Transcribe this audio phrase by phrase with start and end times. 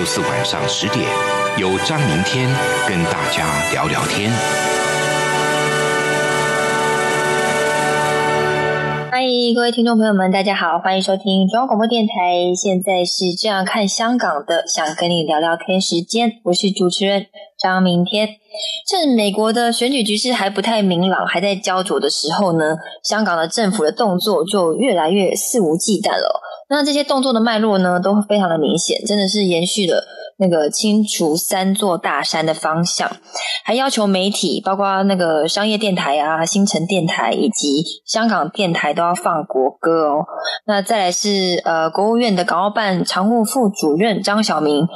[0.00, 1.04] 周四晚上十点，
[1.58, 2.48] 由张明天
[2.88, 4.30] 跟大家聊聊天。
[9.10, 9.20] 嗨，
[9.54, 12.54] 各位听众朋友们，大家好，欢迎收听中央广播电台。
[12.56, 17.26] 现在是这样看香港的，想跟你聊聊天时间，我是主持人
[17.62, 18.26] 张明天。
[18.88, 26.40] 趁美国的选举局势还不太明朗，还在焦灼的时候呢，香港的政府的动作就越来越肆无忌惮了。
[26.70, 30.04] 那这些动作的脉络呢，都非常的明显，真的是延续了
[30.38, 33.10] 那个清除三座大山的方向，
[33.64, 40.24] 还要求媒体，包括那个商业电台啊、新城电台以及香港电台都要放国歌哦。
[40.64, 44.86] 那再来是呃，国务院的港澳办常务副主任张晓明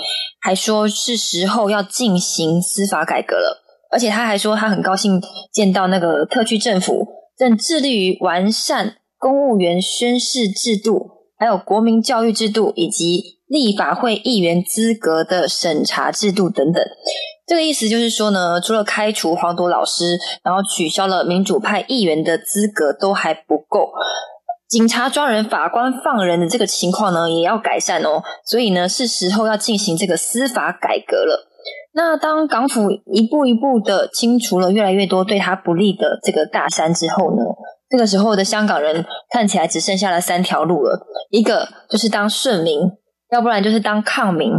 [0.40, 5.20] 还说是时候要进行司法改革了，而且他还说他很高兴
[5.52, 7.04] 见到那个特区政府
[7.36, 11.23] 正致力于完善公务员宣誓制度。
[11.44, 16.82] 还有国民教育制度以及立法会议员资格的审查制度等等。
[17.46, 23.90] 这个意思就是说呢，除了开除黄铎老师，然后取消了民主派议员的资格都还不够，
[24.66, 28.22] 警察抓人、法官放人的这个情况呢，也要改善哦。
[28.46, 31.50] 所以呢，是时候要进行这个司法改革了。
[31.92, 37.44] 那当港府一步一步的清除了越来越多对他不利的这个大山之后呢，
[37.94, 42.80] 这个时候的香港人看起来只剩下了三条路了，一个就是当顺民，
[43.30, 44.50] 要不然就是当抗民。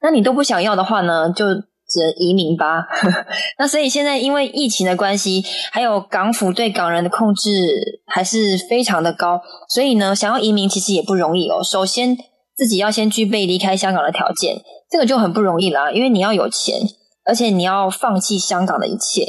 [0.00, 2.86] 那你都不想要的话呢，就只能移民吧。
[3.58, 11.62] 那所以现在因为疫情的关系，还有港府对港人的控制还是非常的高，所以呢，想要移民其实也不容易哦。
[11.62, 12.16] 首先
[12.56, 16.80] 自己要先具备离开香港的条件，这个就很不容易啦，因为你要有钱，
[17.26, 19.26] 而且你要放弃香港的一切。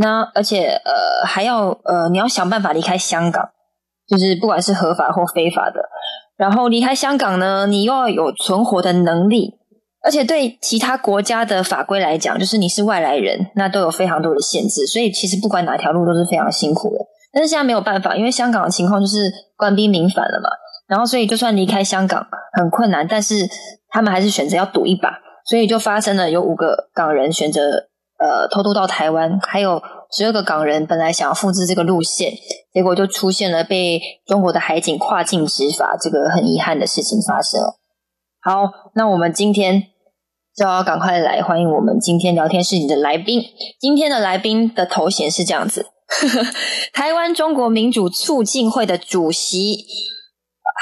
[0.00, 3.48] 那而且呃还要呃你要想办法离开香港，
[4.06, 5.82] 就是不管是合法或非法的。
[6.36, 9.54] 然后离开香港呢，你又要有存活的能力，
[10.04, 14.86] 而且对其他国家的法规来讲，就是你是外来人，那都有非常多的限制。
[14.86, 16.98] 所以其实不管哪条路都是非常辛苦的。
[17.32, 20.48] 但是现在没有办法，因为香港的情况就是官兵民反了嘛。
[20.86, 23.34] 然后所以就算离开香港很困难，但是
[23.88, 27.88] 他们还是选择要赌一把，所以就发生了有五个港人选择。
[28.18, 29.80] 呃，偷渡到台湾，还有
[30.10, 32.32] 十二个港人本来想要复制这个路线，
[32.72, 37.76] 结果就出现了被中国的海警跨境执法，这个很遗憾的事情发生了。
[38.40, 39.84] 好，那我们今天
[40.56, 43.42] 就要赶快来欢迎我们今天聊天室里的来宾。
[43.78, 45.86] 今天的来宾的头衔是这样子：
[46.92, 49.84] 台湾中国民主促进会的主席，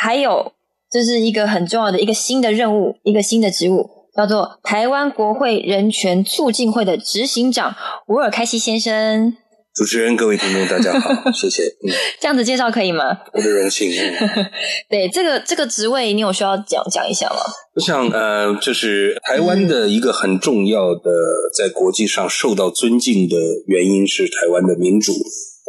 [0.01, 0.53] 还有
[0.91, 3.96] 这是一个很重要的一个新的任务，一个新的职务。
[4.17, 7.77] 叫做台湾国会人权促进会的执行长
[8.09, 9.35] 吴尔开西先生。
[9.75, 11.65] 主持人、各位听众，大家好，谢谢。
[11.65, 13.05] 嗯， 这样子介绍可以吗？
[13.35, 13.91] 我的荣幸。
[13.91, 14.47] 嗯、
[14.89, 17.37] 对，这个这个职位，你有需要讲讲一下吗？
[17.75, 21.11] 我想，呃，就是台湾的一个很重要的，
[21.55, 25.13] 在国际上受到尊敬的原因是台湾的民主，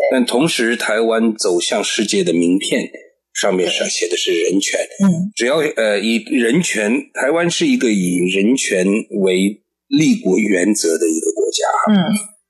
[0.09, 2.89] 但同时，台湾走向世界的名片。
[3.39, 11.95] 上面上写的是人权，嗯，只要呃以人权，台湾是一个以人权为立国原则的一个国家，嗯，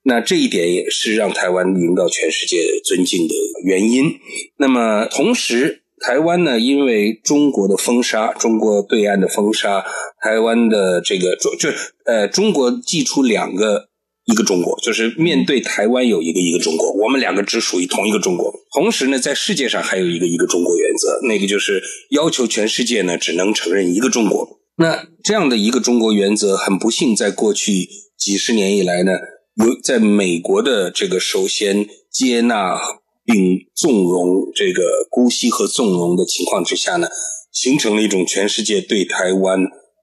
[0.04, 4.14] 那这一点也是让台湾赢到全世界尊敬的原因。
[4.58, 9.84] 那么同时，台湾呢，因为中国的封杀，中国对岸的封杀，
[10.24, 11.70] 台湾的这个就
[12.06, 13.90] 呃中国寄出两个。
[14.28, 18.54] 一个中国，就是面对台湾有一个一个中国，我们两个只属于同一个中国。
[18.74, 24.60] 同时呢，在世界上还有一个一个中国原则，那个就是要求全世界呢只能承认一个中国。
[24.76, 27.88] 那这样的一个中国原则，很不幸，在过去
[28.20, 29.14] 几十年以来呢，
[29.56, 32.78] 有在美国的这个首先接纳
[33.24, 37.08] 并纵容这个姑息和纵容的情况之下呢，
[37.54, 39.62] 形成了一种全世界对台湾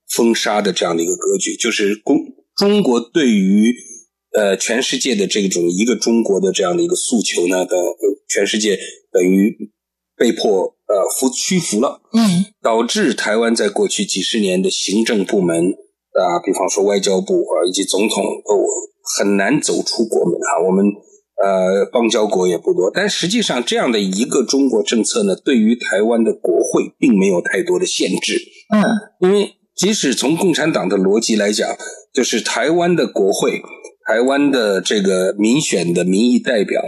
[0.08, 2.16] 封杀的这样的一个格局，就是公
[2.56, 3.76] 中国对于。
[4.36, 7.78] 呃，全世界的这种一个中国的这样的一个诉求呢，等
[8.28, 8.78] 全世界
[9.12, 9.70] 等于
[10.16, 15.72] 被迫呃服屈服了，嗯，导致台湾在过去几十年的行政部门
[16.12, 18.64] 啊，比方说外交部啊以及总统都
[19.16, 20.66] 很难走出国门啊。
[20.66, 20.84] 我们
[21.42, 28.40] 呃，邦交国也不多，但实际上这样的一个中国政策呢，对于台湾的国会并没有太多的限制。
[28.72, 28.82] 嗯，
[29.20, 31.76] 因为即使从共产党的逻辑来讲，
[32.12, 33.60] 就是台湾的国会、
[34.06, 36.82] 台湾的这个民选的民意代表，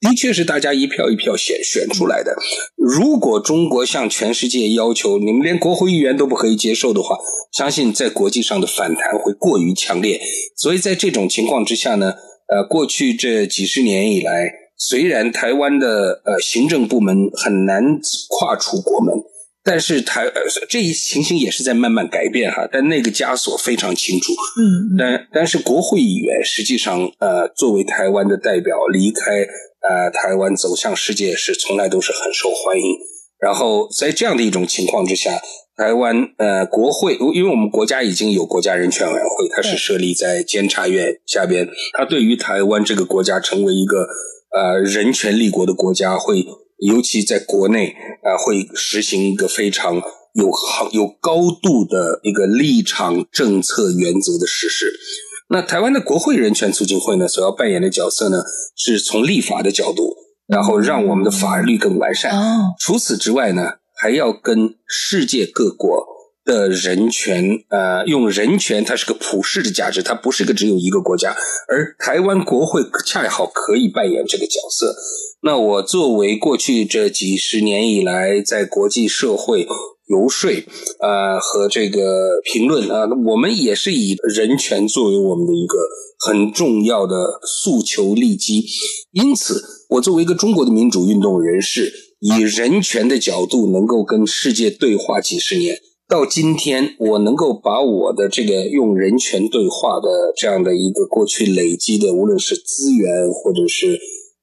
[0.00, 2.36] 的确是大家一票一票选选出来的。
[2.76, 7.16] 如果中国向全世界要求你们连国会议员都不可以接受的话，
[7.52, 10.20] 相信在国际上的反弹会过于强烈。
[10.56, 12.14] 所以在这种情况之下呢。
[12.48, 14.48] 呃，过去这几十年以来，
[14.78, 17.82] 虽然台湾的呃行政部门很难
[18.28, 19.16] 跨出国门，
[19.66, 22.66] 但是台呃这一情形也是在慢慢改变哈。
[22.72, 29.40] 但那个枷锁非常清楚，嗯，但但是国会议员实际上呃作为台湾的代表离开
[29.82, 32.84] 呃台湾走向世界是从来都是很受欢迎。
[33.38, 35.42] 然后在这样的一种情况之下。
[35.78, 41.68] 台湾呃，国会，因为我们国家已经有国家人权委员会，它是设立在监察院下边。
[41.92, 44.06] 它对于台湾这个国家成为一个
[44.56, 46.42] 呃人权立国的国家，会
[46.78, 50.02] 尤其在国内啊，会实行一个非常
[50.34, 54.92] 有好有高度的一个立场、政策原则的实施。
[55.48, 58.42] 那台湾的国会人权促进会呢，所要扮演的角色呢，
[58.76, 60.14] 是从立法的角度，
[60.46, 62.32] 然后让我们的法律更完善。
[62.78, 63.74] 除此之外呢？
[63.98, 65.88] 还要跟世界各国
[66.46, 71.36] 的人权，呃，用人权，它是个普世的价值，它不是个只有一个国家，
[71.68, 74.94] 而台湾国会恰好可以扮演这个角色。
[75.42, 79.66] 那我作为过去这几十年以来在国际社会
[80.06, 80.50] 游说，
[81.00, 85.76] 呃，和这个评论啊，我们也是以人权作为我们的一个
[86.20, 88.64] 很重要的诉求利基。
[89.10, 89.60] 因此，
[89.90, 91.92] 我作为一个中国的民主运动人士。
[92.18, 95.78] 以人权的角度，能够跟世界对话几十年，
[96.08, 103.98] 到今天，我能够把我的这个用人权对话的这样的一个过去累积的，无论是资源或者是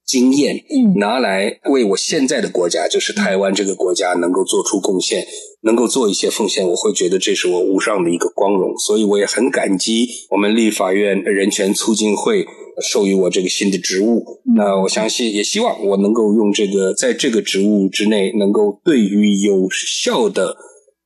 [0.06, 5.26] 经验，嗯，拿来为我现在的国家，就是台湾这个国家，能够做出贡献，
[5.62, 12.46] 能够做一些奉献，我会觉得这是我无上的一个光荣，所以我也很感激我们立法院人权促进会。
[12.82, 14.26] 授予我这个新的职务，
[14.56, 20.58] 那我相信也希望我能够用这个在这个职务之内，能够对于有效的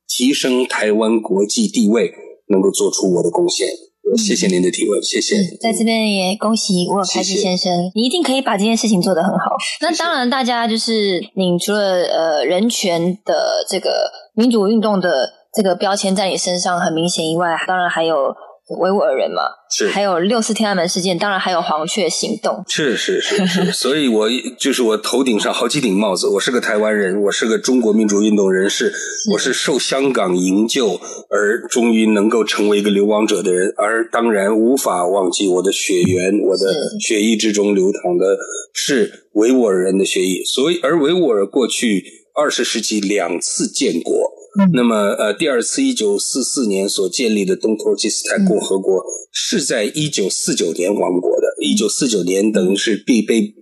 [0.08, 2.10] 提升台湾国际地位，
[2.48, 3.68] 能够做出我的贡献。
[4.16, 5.36] 谢谢您的提问，谢谢。
[5.60, 9.56] 在这边也恭喜我有开西先生，你一定可以把这件事情做得很好。
[9.82, 18.34] 那当然，大家就是你除了呃人权的这个民主运动的这个标签在你身上很明显以外，当然还有。
[18.68, 19.88] 维吾尔人嘛，是。
[19.88, 24.28] 还有六四天安门事件，当然还有黄雀行动，是是是是， 所以我
[24.58, 28.92] 就是我头顶上好几顶帽子，我是个台湾人，我是个中国民主运动人士，
[29.32, 31.00] 我是受香港营救
[31.30, 38.36] 而终于能够成为一个流亡者的人，而当然无法忘记我的血缘，我的血液之中流淌的
[38.74, 42.04] 是维吾尔人的血液，所以而维吾尔过去
[42.34, 44.37] 二十世纪两次建国。
[44.72, 51.46] 那么，呃，第二次一九四四年所建立的东土耳其斯坦共和国是在一九四九年亡国的。
[51.64, 53.54] 一九四九年等于是被被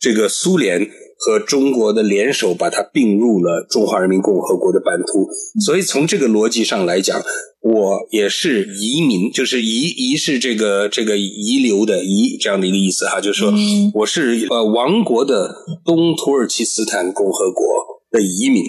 [0.00, 5.28] 这个苏联和中国的联手把它并入了中华人民共和国的版图。
[5.60, 7.20] 所以从这个逻辑上来讲，
[7.60, 13.52] 我也是移民，就是移移是这个这个遗留的遗这样的一个意思哈，就是说
[13.94, 15.54] 我是呃亡国的
[15.84, 17.64] 东土耳其斯坦共和国
[18.10, 18.64] 的移民。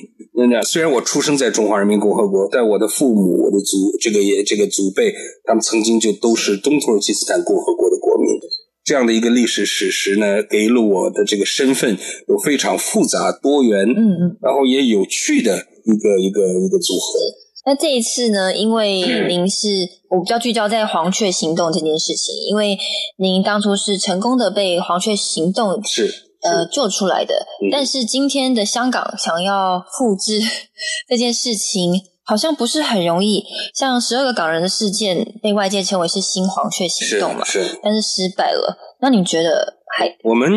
[0.48, 5.14] 那虽然我出生在中华人民共和国，但我的父母、我的祖这个也这个祖辈，
[5.46, 8.40] 他们曾经就都是东土耳其斯坦共和国的国民。
[8.84, 17.20] 这样的一个历史史实呢，给了我的这个身份有非常复杂多元，嗯嗯，然后也有趣的一个一个一个组合。
[17.66, 19.68] 那这一次呢，因为您是
[20.10, 22.78] 我比较聚焦在黄雀行动这件事情，因为
[23.18, 26.29] 您当初是成功的被黄雀行动是。
[26.42, 27.46] 呃，做出来的。
[27.72, 30.40] 但是今天的香港想要复制
[31.08, 33.44] 这件事情，好像不是很容易。
[33.74, 38.78] 像十二个港人的事件，被外界称为是新黄雀行动嘛，是，但是失败了。
[39.02, 40.16] 那你觉得还？
[40.24, 40.50] 我们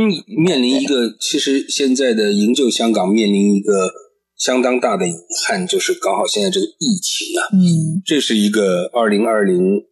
[0.45, 3.91] 面临一个，其实现在的营救香港面临一个
[4.37, 5.15] 相当大的遗
[5.47, 9.83] 憾，就是刚好现在这个疫情啊，嗯，这是一个二零二零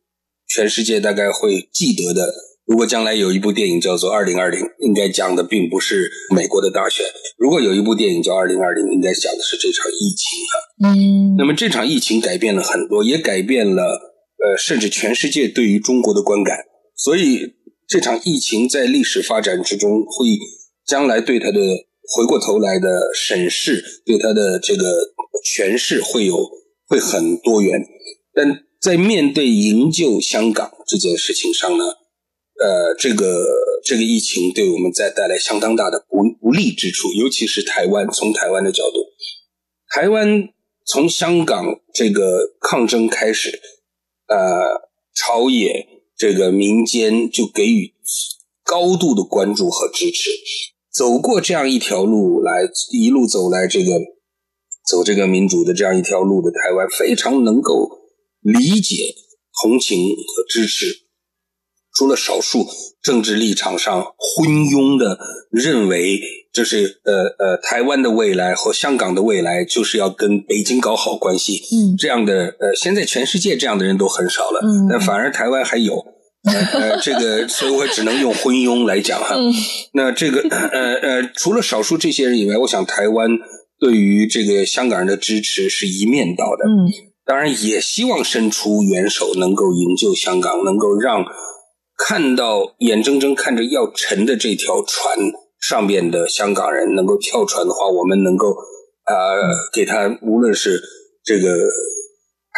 [0.49, 2.32] 全世界大概会记得的。
[2.71, 7.05] 如果将来有一部电影叫做《二零二零》，应该讲的并不是美国的大选。
[7.37, 10.55] 如果有一部电影叫《二零二零》，应该讲的是这场疫情啊。
[10.87, 13.83] 嗯，那么这场疫情改变了很多，也改变了
[14.39, 16.59] 呃，甚至全世界对于中国的观感。
[16.95, 17.41] 所以
[17.89, 20.39] 这场疫情在历史发展之中，会
[20.87, 21.59] 将来对它的
[22.15, 25.11] 回过头来的审视，对它的这个
[25.45, 26.37] 诠释会有
[26.87, 27.83] 会很多元。
[28.33, 31.85] 但在面对营救香港这件事情上呢？
[32.62, 33.43] 呃，这个
[33.83, 38.07] 这个疫情对我们在带来相当大的不不利之处，尤其是台湾。
[38.12, 39.07] 从台湾的角度，
[39.88, 40.50] 台湾
[40.85, 43.59] 从香港这个抗争开始，
[44.29, 45.87] 呃，朝野
[46.19, 47.95] 这个民间就给予
[48.62, 50.31] 高度的关注和支持。
[50.93, 53.93] 走过这样一条路来，一路走来，这个
[54.87, 57.88] 走这个民主的这样一条路的台湾，非常能够
[58.43, 59.14] 理解、
[59.62, 61.00] 同情和支持。
[62.00, 62.66] 除了少数
[63.02, 65.19] 政治立场上昏庸的
[65.50, 66.19] 认为，
[66.50, 76.02] 就是呃呃，台湾的未来和香港的未来就是要跟北京搞好关系，嗯，这样的呃，现在全世界这样的人都很少了，嗯，但反而台湾还有，
[76.45, 79.35] 呃，这个所以我只能用昏庸来讲哈。
[79.37, 79.52] 嗯，
[79.92, 83.28] 那这个呃呃，除了少数这些人以外，我想台湾
[83.78, 86.88] 对于这个香港人的支持是一面倒的，嗯，
[87.26, 91.23] 当然也希望伸出援手，能够营救香港，能够让。
[92.09, 95.19] 看到眼睁睁看着要沉的这条船
[95.61, 99.14] 上面的香港人能够跳船的话，我们能够呃
[99.73, 100.80] 给他无论是
[101.23, 101.69] 这个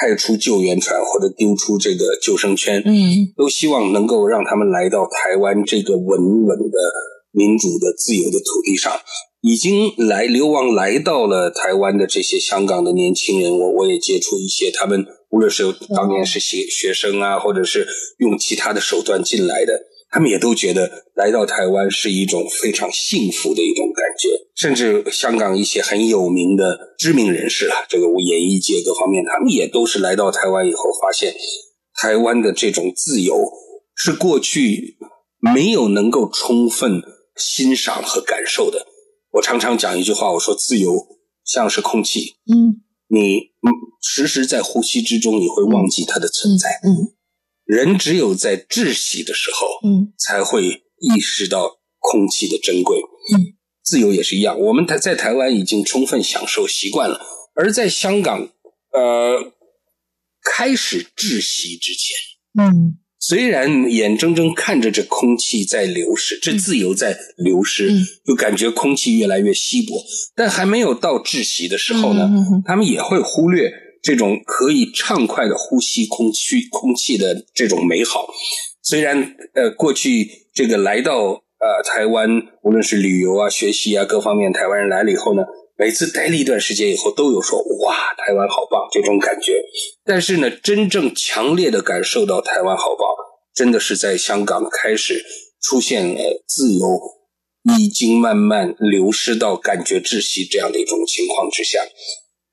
[0.00, 6.78] 派出救援船或者丢出这个救生圈，嗯，都希望能够让他们来到台湾这个稳稳的
[7.32, 8.92] 民主的自由的土地上。
[9.40, 15.04] 已经来流亡来到了台湾的这些香港的年轻人，我我也接触一些他们。
[15.32, 24.28] 无论是当年是学学生啊，或者是用其他的手段进来的，他们也都觉得来到台湾是一种非常幸福的一种感觉。
[24.54, 31.34] 甚至香港一些很有名的知名人士啊，这个演艺界各方面，他们也都是来到台湾以后，发现
[31.94, 33.50] 台湾的这种自由
[33.96, 34.98] 是过去
[35.40, 37.02] 没有能够充分
[37.36, 38.86] 欣赏和感受的。
[39.32, 41.06] 我常常讲一句话，我说自由
[41.42, 42.82] 像是空气，嗯。
[43.12, 43.68] 你嗯，
[44.00, 46.80] 时时在呼吸之中，你会忘记它的存在。
[46.82, 47.12] 嗯，
[47.66, 50.64] 人只有在窒息的时候，嗯，才会
[50.98, 52.96] 意识到空气的珍贵。
[52.98, 53.52] 嗯，
[53.84, 54.58] 自由也是一样。
[54.58, 57.20] 我们台在台湾已经充分享受习惯了，
[57.54, 58.48] 而在香港，
[58.92, 59.52] 呃，
[60.42, 62.16] 开始窒息之前，
[62.58, 62.98] 嗯。
[63.24, 67.88] 虽然眼睁睁看着这空气在流失，这自由在流失，
[68.26, 72.28] 就感觉空气越来越稀薄，但还没有到窒息的时候呢，
[72.66, 78.26] 他们也会忽略这种可以畅快的呼吸空气空气的这种美好。
[78.82, 81.14] 虽然呃，过去这个来到
[81.60, 82.28] 呃台湾，
[82.64, 85.44] 无论是旅游啊、学习啊各方面，台湾人来了以后呢。
[85.82, 89.60] 每次待了一段时间以后，都有说哇，台湾好棒这种感觉。
[90.04, 93.04] 但是呢，真正强烈的感受到台湾好棒，
[93.52, 95.24] 真的是在香港开始
[95.60, 96.86] 出现了自由，
[97.76, 101.80] 已经慢慢流失到感觉窒息这样的一种情况之下。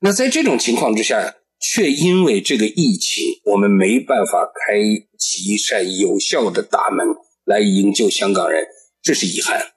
[0.00, 4.74] 那在这种情况之下，却因为这个疫情，我们没办法开
[5.16, 7.06] 启一扇有效的大门
[7.44, 8.66] 来营救香港人，
[9.00, 9.70] 这是遗憾。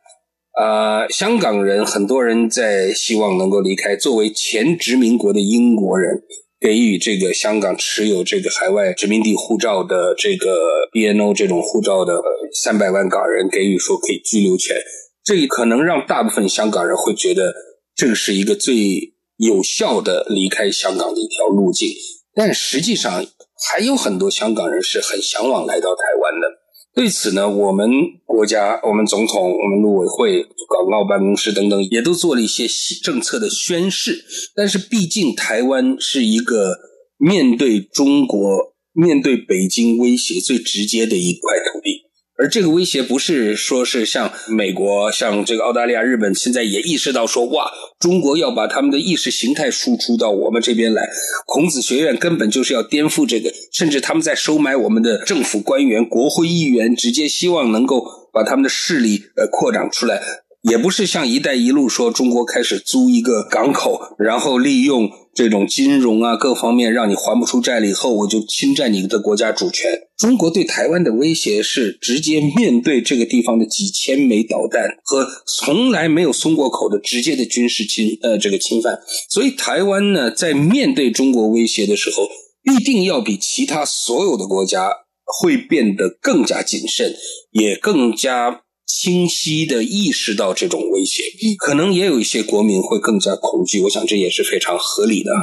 [0.53, 3.95] 啊，香港人很多人在希望能够离开。
[3.95, 6.21] 作为前殖民国的英国人，
[6.59, 12.21] 给予这个香港持有这个海外殖民地护照的这个 BNO 这种护照的
[12.53, 14.77] 三百万港人，给予说可以居留权。
[15.23, 17.51] 这可能让大部分香港人会觉得
[17.95, 21.89] 这个是一个最有效的离开香港的一条路径。
[22.35, 23.25] 但实际上，
[23.71, 26.47] 还有很多香港人是很向往来到台湾的。
[26.95, 27.89] 对此呢，我们
[28.23, 32.67] 国家、我们总统、我们陆委会、港澳办公室等等，也都做了一些
[33.01, 34.23] 政策的宣示。
[34.55, 36.77] 但是，毕竟台湾是一个
[37.17, 42.02] 面对中国、面对北京威胁最直接的一块土地。
[42.35, 51.07] 而这个威胁不是说是像美国、像这个澳大利亚、日本，现在也意识到说，哇，中国要把他们的意识形态输出到我们这边来。
[51.45, 60.19] 孔子学院根本就是要颠覆这个，甚至他们在收买我们的政府官员、国会议员，直接希望能够把他们的势力呃扩展出来。
[60.63, 69.91] 也不是像“一带一路”说中国开始租一个港口，然后利用这种金融啊各方面让你还不出债了以后，我就侵占你的国家主权。
[70.17, 78.97] 中国对台湾的威胁是直接面对这个地方的几千枚导弹和从来没有松过口的直接的军事侵呃这个侵犯。
[79.29, 82.29] 所以台湾呢，在面对中国威胁的时候，
[82.61, 84.89] 必定要比其他所有的国家
[85.25, 87.13] 会变得更加谨慎，
[87.51, 88.61] 也更加。
[88.85, 91.23] 清晰的意识到这种威胁，
[91.57, 93.81] 可能也有一些国民会更加恐惧。
[93.83, 95.41] 我想这也是非常合理的哈。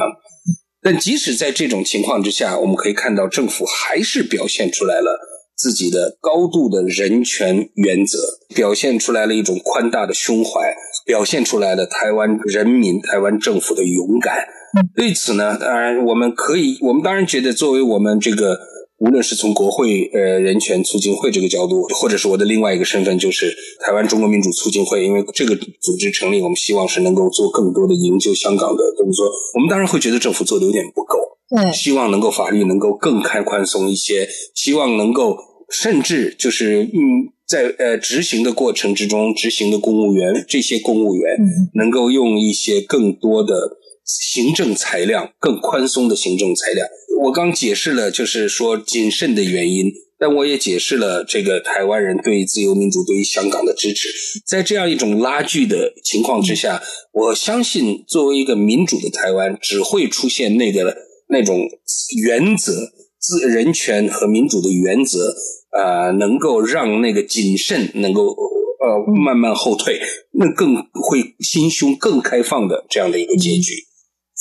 [0.83, 5.19] 但即使在这种情况之下，我们可以看到政府还是表现出来了
[5.57, 8.19] 自己的高度的人权原则，
[8.55, 14.47] 表现出来了一种宽大的胸怀，表现出来了台湾人民、台湾政府的勇敢。
[14.95, 18.70] 对此呢，当然我们可以，我们当然觉得作为我们这个。
[19.00, 29.26] 无论是从国会呃人权促进会这个角度，或者是我的另外一个身份，就是台湾中国民主促进会，因为这个组织成立，我们希望是能够做更多的营救香港的工作。
[29.54, 31.19] 我们当然会觉得政府做的有点不够，
[31.57, 35.38] 嗯，希望能够法律能够更开宽松一些，希望能够
[35.71, 41.38] 甚至就是嗯，在呃执行的过程之中，执行的公务员这些公务员
[41.73, 43.78] 能够用一些更多的
[44.19, 46.87] 行政裁量，更宽松的行政裁量。
[47.23, 54.09] 我刚解释了，就是说谨慎的原因，但我也解释了这个台湾人对自由民主、对于香港的支持。
[54.47, 60.97] 在这样一种拉锯的情况之下，我相信作为一个民主的台湾，只会出现那个
[61.29, 61.69] 那种
[62.23, 65.35] 原则、自人权和民主的原则，
[65.76, 70.00] 呃，能够让那个谨慎能够呃慢慢后退，
[70.33, 73.75] 那更会心胸更开放的这样的一个结局。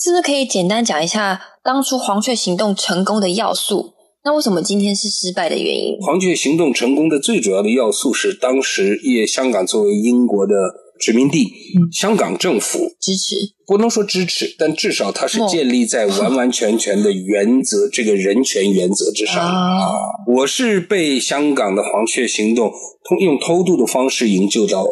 [0.02, 3.94] 是不是可以简单讲一下当初黄雀行动成功的要素？
[4.24, 5.98] 那为什么今天是失败的原因？
[6.00, 10.54] 黄雀行动成功的最主要的要素是，当时也香港作为英国的
[11.00, 11.48] 殖民地，
[11.92, 13.36] 香港政府支持，
[13.68, 19.36] 不能说支持，但至少它是建立在 完完全全的原则，这个人权原则之上。
[19.44, 19.92] 啊，
[20.28, 22.72] 我是被香港的黄雀行动
[23.04, 24.92] 通用偷渡的方式营救到啊、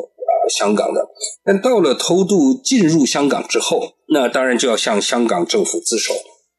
[0.50, 1.08] 香港的，
[1.44, 6.14] 但到了偷渡进入香港之后，那当然就要向香港政府自首。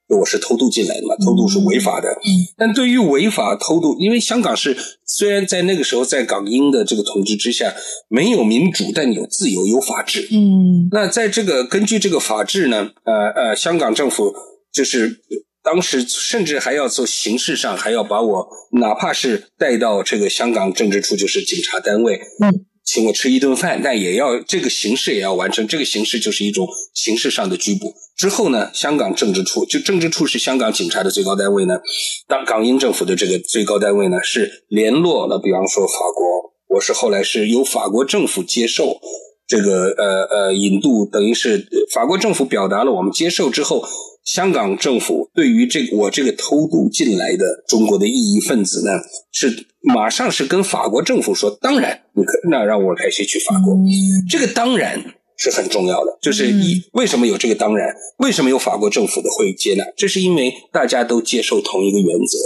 [0.09, 2.09] 我是偷渡进来的嘛，偷渡是违法的。
[2.09, 7.75] 嗯，但对于违法偷渡，因为香港是虽然在那个时候在港英的这个统治之下
[8.09, 10.27] 没有民主，但有自由有法治。
[10.33, 14.35] 嗯，那在这个根据这个法治呢，呃呃，香港政府
[14.73, 15.21] 就是
[15.63, 18.49] 当时甚至还要做形式上还要把我
[18.81, 27.95] 哪怕是带到这个香港政治处，就是警察单位，嗯，请我吃一顿饭，但也要这个形式也要完成，这个形式就是一种形式上的拘捕。
[28.17, 31.81] 之后呢，香港政治处就政治处是香港警察的最高单位呢，
[32.27, 38.99] 当港英政府的这个最高单位呢是联络了，比方说法国，我是后来是由法国政府接受
[39.49, 43.83] 这个呃呃引渡，等于是法国政府表达了我们接受之后，
[44.25, 48.93] 香港政府对于这个我这个偷渡进来的中国的异议分子呢，
[49.33, 53.77] 是马上是跟法国政府说，当然你可那让我派谁去法国，
[54.31, 55.15] 这个当然。
[55.41, 57.95] 是很重要的，就是一为什么有这个当然？
[58.17, 59.85] 为什么有法国政府的会接纳？
[59.97, 62.37] 这是因为大家都接受同一个原则，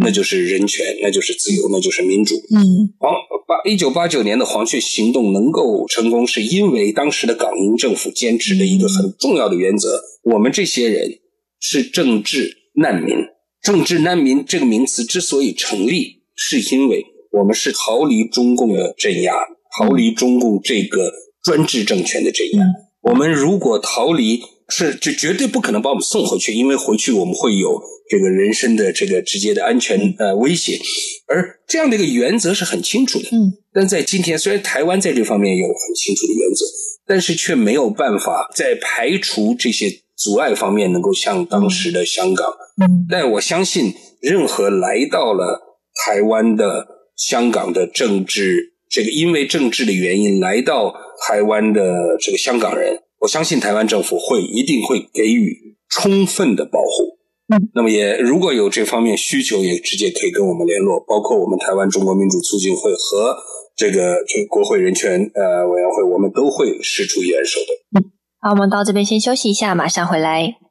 [0.00, 2.34] 那就是人权，那就是自由，那就是民主。
[2.54, 3.12] 嗯，黄
[3.46, 11.18] 八一九八九年的黄雀行动能够成功，是因为当时的港英政府坚持的一个很重要的原则：我们这些人
[11.60, 13.16] 是政治难民。
[13.62, 19.32] 政治难民这个名词之所以成立，是因为我们是逃离中共的镇压，
[19.78, 21.12] 逃离中共这个。
[21.44, 22.64] 专制政权的镇压，
[23.02, 30.78] 我们如果逃离，是就绝对不可能把我们送回去，因为回去我们会有这个人身的这个直接的安全呃威胁，
[31.26, 33.28] 而这样的一个原则是很清楚的。
[33.32, 36.64] 嗯，但在今天，虽然台湾在这方面有很清楚的原则，
[37.06, 42.46] 但是却没有办法在排除这些阻碍方面能够像当时的香港。
[42.80, 48.72] 嗯，但我相信，任何来到了台湾的香港的政治。
[48.90, 50.94] 这个因为政治的原因来到
[51.26, 57.16] 台湾的这个香港人，我相信台湾政府会一定会给予充分的保护。
[57.48, 63.36] 嗯，那么也如果有这方面需求，也直接可以跟我们联络，包括我们台湾中国民主促进会和
[63.74, 67.98] 这个这个国会人权呃委员会，我们都会伸出援手的。
[67.98, 70.56] 嗯，好，我们到这边先休息一下，马上回来。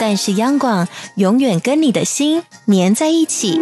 [0.00, 3.60] 但是央广永远跟你的心粘在一起。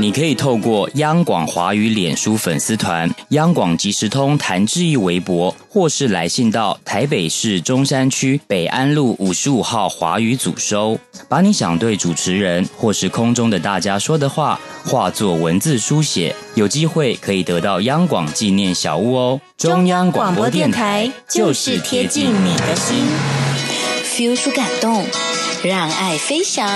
[0.00, 19.40] 你可以透过央广华语脸书粉丝团、央广即时通谭志毅微博，或是来信到台北市中山区北安路五十五号华语组收，把你想对主持人或是空中的大家说的话，化作文字书写，有机会可以得到央广纪念小物哦。
[19.58, 23.04] 中央广播电台就是贴近你的心
[24.04, 25.04] ，feel 出感动。
[25.64, 26.66] 让爱飞翔，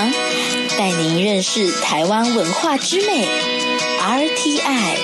[0.78, 3.26] 带您认识台湾文化之美。
[4.00, 4.96] RTI，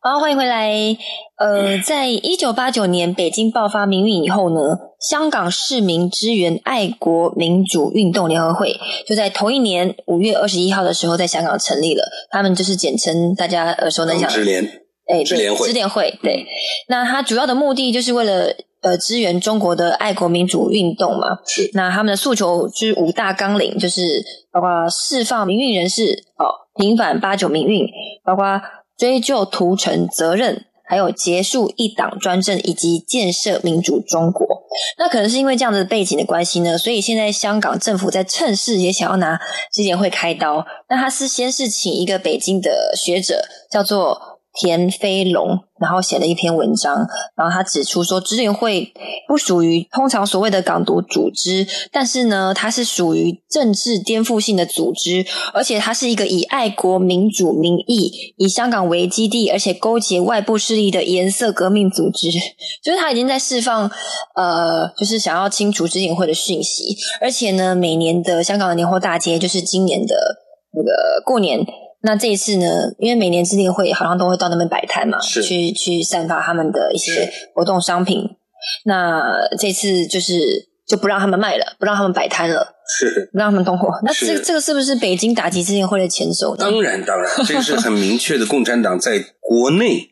[0.00, 0.96] 好，欢迎回来。
[1.38, 8.74] 呃，在一九八九年北京爆发民运以后呢，香港市民支援爱国民主运动联合会
[9.06, 14.64] 就在同一年五月二十一号的时候在香港成立了，他们就是简称大家耳熟能详支联，
[15.06, 16.18] 哎，支联会，支联会。
[16.22, 16.46] 对，
[16.88, 21.38] 那它主要的目的就是为了呃支援中国的爱国民主运动嘛。
[21.46, 27.86] 是，那他们的诉求就是五大纲领，就是包括释放民运人士，哦，平反八九民运，
[28.24, 28.60] 包括
[28.96, 30.66] 追究屠城责任。
[30.90, 34.44] 还有结束一党专政以及建设民主中国，
[34.98, 39.40] 那可能是因为这样的背景的关系呢，所以现在香港政府在趁势也想要拿
[39.72, 40.66] 支联会开刀。
[40.88, 44.39] 那他是先是请一个北京的学者，叫做。
[44.52, 48.92] 田飞龙，然后写了一篇文章，然后他指出说，支联会
[49.28, 62.28] 不属于通常所谓的港独组织，但是呢，它是属于政治颠覆性的组织，而且它是一个以爱国民主名义，以香港为基地，而且勾结外部势力的颜色革命组织。
[62.82, 63.90] 就是他已经在释放，
[64.34, 70.14] 呃，就是想要清除支联会的讯息，而且呢，每年的香港的年货大街，就是今年的
[70.72, 71.64] 那个过年。
[72.02, 72.64] 那这一次呢？
[72.98, 78.24] 因为每年制定会好像都会到那边摆摊嘛，去去散发他们的一些活动商品。
[78.86, 79.22] 那
[79.58, 80.32] 这次就是
[80.88, 83.88] 就不让他们卖了，不让他们摆摊了，是不让他们动货。
[84.02, 86.56] 那这这个是不是北京打击支联会的前手？
[86.56, 90.08] 当然，当然，这是很明确的共产党在国内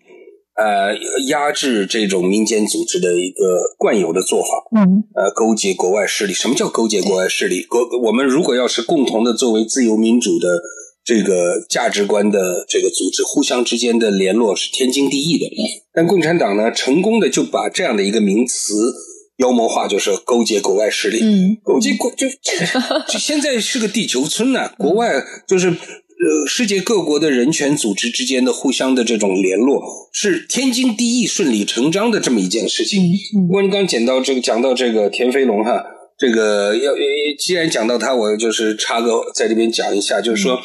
[0.57, 0.95] 呃
[1.29, 4.49] 压制这种民间组织的一个惯有的做法。
[4.79, 6.35] 嗯，呃，勾结国外势力。
[6.35, 7.63] 什么叫勾结国外势力？
[7.63, 10.61] 国我们如果要是共同的作为自由民主的。
[11.09, 15.51] 这个价值观的这个组织互相之间的联络是天经地义的，
[15.95, 18.93] 但共产党呢，成功的就把这样的一个名词
[19.39, 21.21] 妖魔化，就是勾结国外势力。
[21.23, 22.29] 嗯，勾结国就
[23.09, 25.15] 就现在是个地球村呐，国外
[25.47, 33.01] 就是呃世界各国的人权组织之间的互相的这种联络是天经地义、顺理成章的这么一件事情。
[33.47, 35.83] 不过你刚讲到这个，讲到这个田飞龙哈，
[36.19, 36.93] 这个要
[37.39, 40.61] 既然讲到他，我就是插个在这边讲一下，就是说。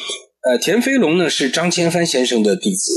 [0.46, 2.92] 呃，田飞龙呢是张千帆先生的弟子，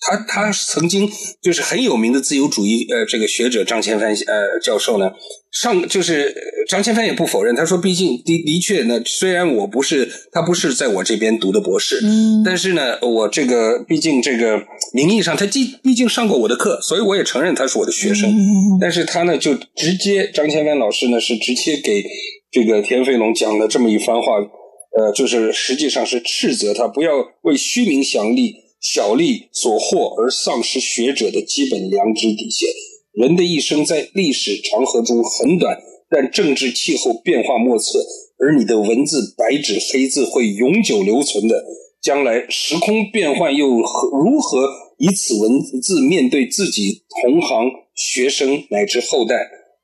[0.00, 1.08] 他他曾经
[1.40, 5.12] 就是很有名的自由主义呃这个学者张千帆呃教授呢
[5.52, 6.34] 上就是
[6.68, 14.60] 张千帆也不否认，他说毕竟的的确呢，虽然我不是他不是在我这边读的博士，嗯，但是呢，我这个毕竟这个
[14.92, 18.28] 名义上他既毕竟上过我的课，所以我也承认他是我的学生，
[18.80, 22.04] 但是他呢就直接张千帆老师呢是直接给
[22.50, 24.32] 这个田飞龙讲了这么一番话。
[24.98, 32.68] 呃，就是实际上是斥责他不要为虚名响利、小利所惑而丧失学者的基本良知底线。
[33.12, 35.78] 人的一生在历史长河中很短，
[36.10, 38.00] 但政治气候变化莫测，
[38.40, 41.64] 而你的文字白纸黑字会永久留存的。
[42.02, 49.36] 将来时空变幻，又如何以此文字面对自己同行、学生乃至后代？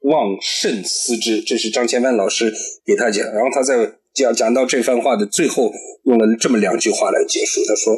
[0.02, 1.40] 望慎思之。
[1.40, 2.52] 这是张千帆老师
[2.84, 3.74] 给他讲，然后他在。
[4.14, 5.72] 讲讲到这番话的最后，
[6.04, 7.60] 用了这么两句话来结束。
[7.66, 7.96] 他说：“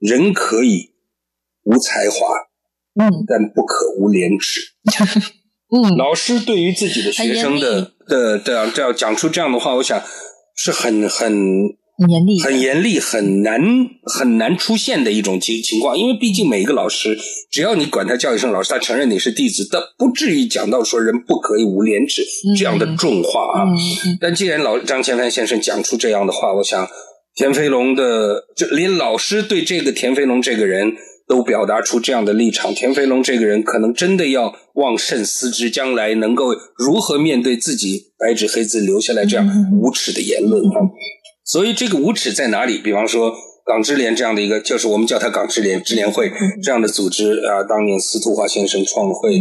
[0.00, 0.94] 人可以
[1.64, 2.34] 无才华，
[3.00, 4.60] 嗯，但不可无廉耻。
[5.70, 10.02] ”嗯，老师对于自己的学生的的这样这样讲出这样的话，我想
[10.56, 11.76] 是很很。
[11.98, 13.60] 很严厉，很严厉，很难
[14.04, 17.18] 很难出现的一种情情况，因为毕竟每一个老师，
[17.50, 22.22] 只要你管他叫一声老师，他承认你是弟子，但不至于讲到说人不可以无廉耻
[22.56, 23.66] 这样的重话啊。
[24.20, 26.88] 但既然老张千帆先生讲出这样的话，我想
[27.34, 30.92] 田飞龙的就连老师对这个田飞龙这个人
[31.26, 40.78] 都表达出这样的立场，田飞龙这个人可能真的要望慎思之，将来能够如何面对自己白纸黑字留下来这样无耻的言论啊。
[41.48, 42.76] 所以这个无耻在哪里？
[42.76, 43.34] 比方说
[43.64, 46.30] 港支联这样的一个，就是我们叫它港支联支联会
[46.62, 49.40] 这样的组织啊，当年司徒华先生创会，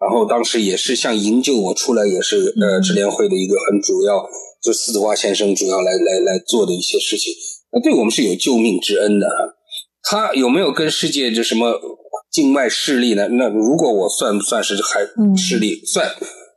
[0.00, 4.28] 然后当时也是像营救我出来，也是呃支联会的一个很主要，
[4.60, 7.32] 就司徒华先生主要来来来做的一些事情，
[7.70, 9.54] 那对我们是有救命之恩的哈。
[10.02, 11.80] 他有没有跟世界就什么
[12.32, 13.28] 境外势力呢？
[13.28, 15.00] 那如果我算不算是还
[15.36, 15.80] 势力？
[15.86, 16.10] 算，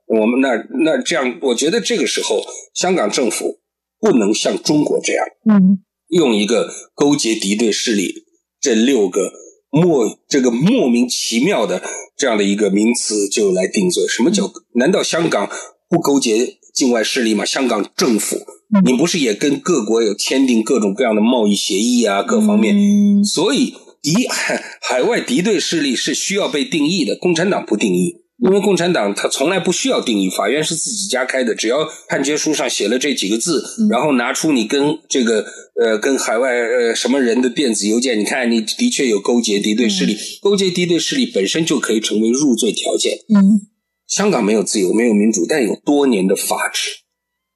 [0.08, 2.42] 我们那那这样，我觉得这个时候
[2.74, 3.60] 香港政府。
[4.00, 5.80] 不能像中国这样，嗯，
[6.10, 8.26] 用一个勾结敌对势力
[8.60, 9.32] 这六个
[9.70, 11.82] 莫这个莫名其妙的
[12.16, 14.08] 这样的一个名词就来定罪。
[14.08, 14.52] 什么叫？
[14.74, 15.50] 难道香港
[15.90, 17.44] 不勾结境外势力吗？
[17.44, 18.38] 香港政府，
[18.86, 22.24] 你不是也跟各国有签订各种各样的贸易协议啊？
[22.24, 27.16] 各方面，所以敌海 海外敌对势力是需要被定义的。
[27.16, 35.44] 共产党不定义，因为共产党他从来不需要定义，法院是自己家开的，只要判决书上写了这几个字，然后拿出你跟这个
[35.82, 43.18] 呃跟海外呃什么人的电子邮件，你看你的确有勾结敌对势力，勾结敌对势力本身就可以成为入罪条件。
[43.34, 43.68] 嗯，
[44.08, 46.92] 香港没有自由，没有民主，但有多年的法治，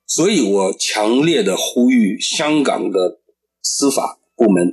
[0.07, 3.19] 所以我强烈的呼吁香港的
[3.61, 4.71] 司法部门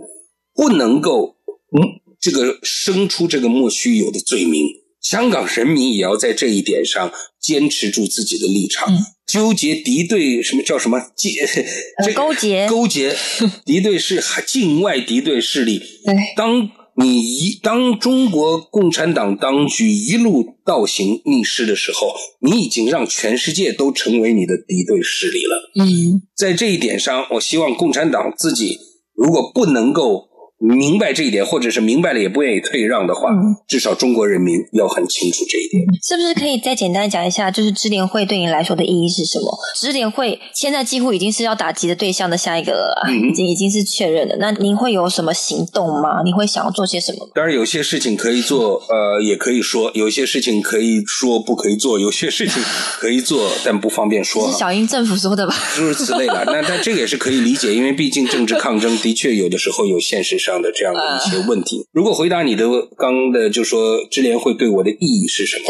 [0.55, 1.37] 不能够
[1.77, 2.01] 嗯。
[2.21, 4.67] 这个生出这个莫须有的罪名。
[5.01, 8.93] 香港人民也要在这一点上坚持住自己的立场，
[9.27, 11.47] 纠结敌对什么叫什么结
[12.05, 13.17] 这勾结勾结
[13.65, 15.79] 敌对是境外敌对势力。
[16.05, 25.71] 对，当你一当中国共产党当局一路倒行逆施的时候，你已经让全世界都成为你的敌对势力了。
[25.81, 28.79] 嗯，在这一点上，我希望共产党自己
[29.15, 30.28] 如果不能够。
[30.59, 33.31] 明白这一点，或者是明白了也不愿意退让的话，
[33.69, 35.85] 至少中国人民要很清楚这一点。
[36.03, 39.57] 是不是可以再简单讲一下，就是支联会对你来说的意义是什么？
[39.77, 44.37] 支联会现在几乎已经是要打击的对象的下一个了，已经已经是确认的。
[44.41, 46.23] 那您会有什么行动吗？
[46.25, 47.31] 你会想要做些什么？
[47.35, 52.61] 当然，有些事情可以做，呃，也可以说；有些事情可以说不可以做；有些事情
[52.99, 54.51] 可以做，但不方便说。
[54.51, 55.55] 是小英政府说的吧？
[55.77, 56.43] 诸如此类的。
[56.47, 61.85] 那但这个也是可以理解，因为毕竟政治抗争的确有的时候有现实上的这样的一些问题。
[61.93, 62.65] 如果回答你的
[62.97, 65.65] 刚的，就说支联会对我的意义是什么？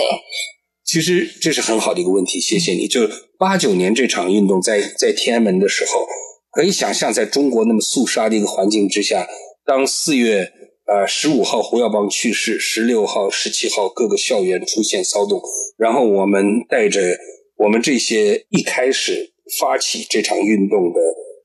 [0.84, 2.86] 其实这是很好的一个问题，谢谢你。
[2.86, 6.06] 就八九年这场运动在在天安门的时候，
[6.52, 9.28] 可以想象，在中国那么肃杀的一个环境之下，
[9.66, 10.50] 当四月
[10.86, 15.42] 呃十五号胡耀邦去世，十六号、十七号各个校园出现骚动，
[15.76, 17.18] 然后我们带着
[17.58, 21.00] 我们这些一开始发起这场运动的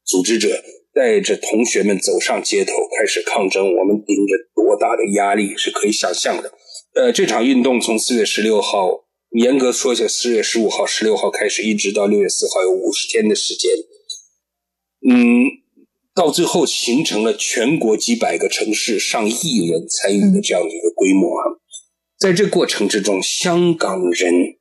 [0.05, 0.63] 组织者，
[0.93, 6.53] 带着同学们走上街头开始抗争，我们顶着多大的压力是可以想象的。
[6.95, 9.03] 呃，这场运动从四月十六号。
[9.33, 13.71] 严格说起来，四月十五号、十六号开始，一直到六月四号，有五十天的时间。
[15.09, 15.45] 嗯，
[16.13, 21.57] 到最后形成了全国几百个城市、上亿人参与的这样的一个规模啊。
[22.19, 24.57] 在这过程之中，香港人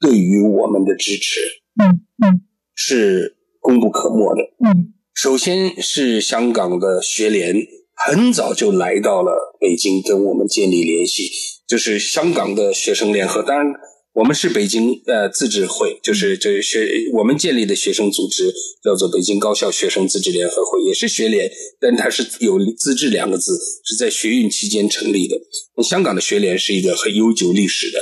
[0.00, 1.40] 对于我们的支持，
[1.78, 2.40] 嗯嗯，
[2.74, 4.42] 是功不可没的。
[4.64, 7.56] 嗯，首先是香港的学联
[7.92, 11.28] 很早就来到了北京，跟我们建立联系，
[11.66, 13.66] 就是香港的学生联合，当然。
[14.12, 18.54] 我们是北京呃自治会，就是这学我们建立的学生组织
[18.84, 21.50] 叫做北京高校学生自治联合会，也是学联，
[21.80, 25.36] 但它是有“自治”两个字，是在学运期间成立的。
[25.82, 27.98] 香港的学联是一个很悠久历史的，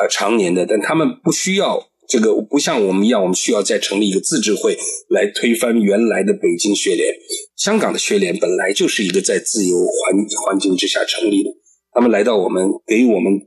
[0.00, 4.76] 呃，常年的，但他们不需要这个，不像我们一样，我们需要再成立一个自治会
[5.08, 7.14] 来推翻原来的北京学联。
[7.56, 10.14] 香港的学联本来就是一个在自由环
[10.44, 11.50] 环境之下成立的，
[11.92, 13.46] 他们来到我们，给我们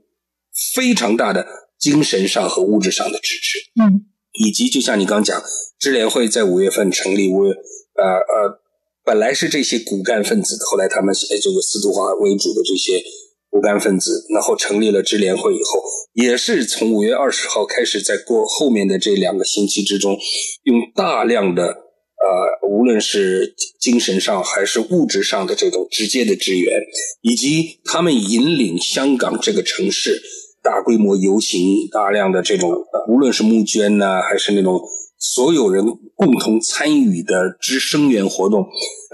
[0.74, 1.46] 非常大的。
[1.80, 5.42] 精神上和物质上的支持，嗯，以及就像你刚讲，
[5.80, 8.60] 支联会在五月份成立，五呃呃，
[9.06, 13.02] 本来是这些骨干分子，后来他们这个司徒华为主的这些
[13.50, 15.82] 骨干分子，然后成立了支联会以后，
[16.14, 20.18] 也是从五月二十号开始，在过后面的这两个星期之中，
[20.64, 26.82] 用大量的呃，无论是精神上还是物质上的这种直接的支援，
[27.22, 30.22] 以及他们引领香港这个城市。
[30.62, 32.70] 大规模游行，大量的这种，
[33.08, 34.82] 无论是募捐呢，还是那种
[35.18, 38.68] 所有人共同参与的支声援活动，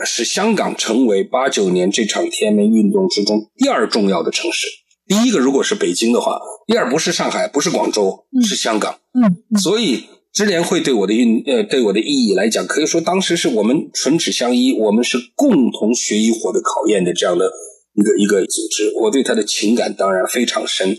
[0.03, 4.67] 使香港成为八九年这场天安门运动之中第二重要的城市。
[5.07, 8.99] 第一个如果是北京的话，第二不是上海，不是广州，是香港。
[9.13, 17.51] 嗯，所以支联会对我的运呃对我的意义来讲，可以说当时是我们唇齿相依，我们是共同学一火的考验的这样的
[17.93, 18.91] 一个一个组织。
[19.01, 20.97] 我对他的情感当然非常深。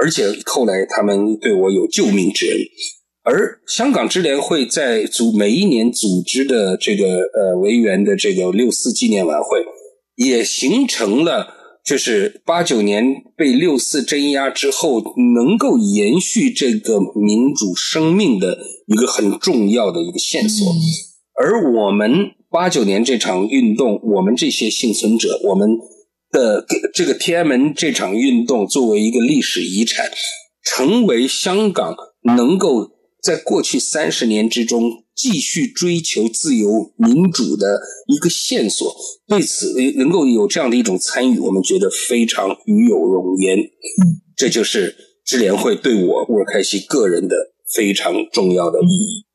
[0.00, 2.56] 而且后来他们对我有救命之恩，
[3.24, 9.64] 而香港支联会在组每一年组织的这个呃维园的这个六四纪念晚会，
[10.14, 11.57] 也形成了
[11.88, 13.02] 就是八九年
[13.36, 15.02] 被六四镇压之后
[15.34, 20.70] 能够延续这个民主生命的一个很重要的一个线索。
[21.40, 25.78] 而我们八九年这场运动，我们这些幸存者，我们。
[26.30, 30.10] 的这个天安门这场运动作为一个历史遗产，
[30.62, 31.96] 成为香港
[32.36, 32.90] 能够
[33.22, 38.94] 在过去三十年之中继续追求自由民主的一个线索。
[39.26, 43.58] 对此能够有这样的一种参与，我们觉得非常与有荣焉。
[43.58, 47.36] 嗯，这就是支联会对我沃尔开西个人的
[47.74, 49.27] 非常重要的意义。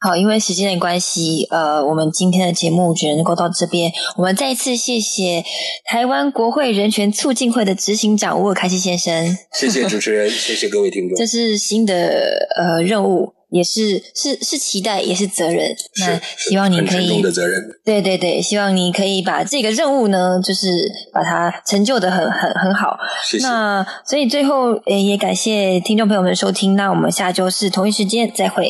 [0.00, 3.92] 好，因为时间的关系，呃，我们今天的节目只能够到这边。
[4.16, 5.44] 我们再一次谢谢
[5.84, 9.36] 台湾国会人权促进会的执行长吴尔开西先生。
[9.52, 11.14] 谢谢主持人，谢谢各位听众。
[11.18, 13.34] 这是新的呃任务。
[13.50, 15.74] 也是是是期待，也是责任。
[15.98, 17.60] 那希望你可以的责任。
[17.84, 20.68] 对对对，希望你可以把这个任务呢，就是
[21.12, 22.96] 把它成就的很很很好。
[23.28, 23.44] 谢谢。
[23.44, 26.76] 那所以最后，也感谢听众朋友们的收听。
[26.76, 28.68] 那我们下周是同一时间再会。